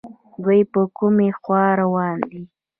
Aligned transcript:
دوی 0.43 0.61
په 0.71 0.81
کومې 0.97 1.29
خوا 1.39 1.65
روان 1.81 2.17
دي 2.29 2.41